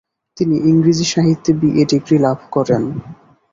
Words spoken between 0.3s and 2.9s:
তিনি ইংরেজি সাহিত্যে বিএ ডিগ্রি লাভ করেন।